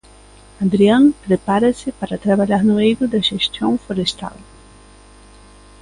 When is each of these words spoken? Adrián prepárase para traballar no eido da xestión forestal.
Adrián 0.65 1.03
prepárase 1.27 1.87
para 1.99 2.21
traballar 2.25 2.61
no 2.65 2.75
eido 2.85 3.05
da 3.13 3.21
xestión 3.29 3.71
forestal. 3.85 4.37